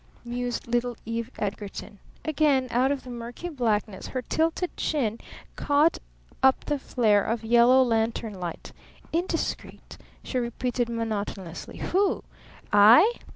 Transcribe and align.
mused 0.25 0.67
little 0.67 0.97
Eve 1.05 1.29
Edgarton. 1.37 1.99
Again 2.25 2.67
out 2.71 2.91
of 2.91 3.03
the 3.03 3.11
murky 3.11 3.49
blackness 3.49 4.07
her 4.07 4.23
tilted 4.23 4.75
chin 4.75 5.19
caught 5.55 5.99
up 6.41 6.65
the 6.65 6.79
flare 6.79 7.23
of 7.23 7.43
yellow 7.43 7.83
lantern 7.83 8.33
light. 8.39 8.71
"Indiscreet?" 9.13 9.99
she 10.23 10.39
repeated 10.39 10.89
monotonously. 10.89 11.77
"Who? 11.77 12.23
I?" 12.73 13.13